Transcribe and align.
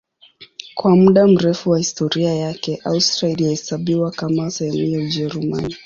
Kwa 0.75 0.95
muda 0.95 1.27
mrefu 1.27 1.69
wa 1.69 1.77
historia 1.77 2.35
yake 2.35 2.79
Austria 2.83 3.31
ilihesabiwa 3.31 4.11
kama 4.11 4.51
sehemu 4.51 4.83
ya 4.83 4.99
Ujerumani. 5.05 5.75